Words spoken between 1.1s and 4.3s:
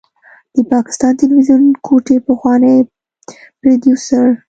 تلويزيون کوټې پخوانی پروديوسر